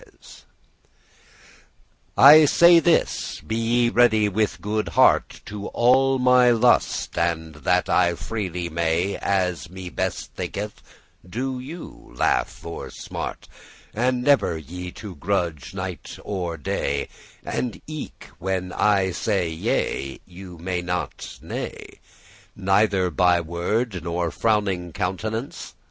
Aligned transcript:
* 0.01 0.01
*consider 0.01 0.47
"I 2.17 2.45
say 2.45 2.79
this, 2.79 3.39
be 3.41 3.55
ye 3.55 3.89
ready 3.89 4.27
with 4.29 4.59
good 4.59 4.87
heart 4.89 5.41
To 5.45 5.67
all 5.67 6.17
my 6.17 6.49
lust,* 6.49 7.15
and 7.19 7.53
that 7.57 7.87
I 7.87 8.15
freely 8.15 8.67
may, 8.67 9.19
*pleasure 9.19 9.19
As 9.23 9.69
me 9.69 9.91
best 9.91 10.33
thinketh, 10.33 10.81
*do 11.29 11.59
you* 11.59 12.13
laugh 12.15 12.65
or 12.65 12.89
smart, 12.89 13.41
*cause 13.41 13.49
you 13.49 13.93
to* 13.93 14.01
And 14.07 14.23
never 14.23 14.57
ye 14.57 14.89
to 14.89 15.13
grudge,* 15.17 15.75
night 15.75 16.17
nor 16.25 16.57
day, 16.57 17.07
*murmur 17.45 17.57
And 17.59 17.81
eke 17.85 18.25
when 18.39 18.73
I 18.73 19.11
say 19.11 19.49
Yea, 19.49 20.19
ye 20.25 20.57
say 20.65 20.81
not 20.81 21.37
Nay, 21.43 21.99
Neither 22.55 23.11
by 23.11 23.39
word, 23.39 24.03
nor 24.03 24.31
frowning 24.31 24.93
countenance? 24.93 25.75